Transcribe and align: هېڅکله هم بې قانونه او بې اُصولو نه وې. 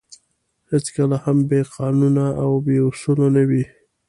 هېڅکله 0.71 1.17
هم 1.23 1.37
بې 1.49 1.61
قانونه 1.75 2.25
او 2.41 2.51
بې 2.65 2.75
اُصولو 2.89 3.27
نه 3.35 3.43
وې. 3.49 3.63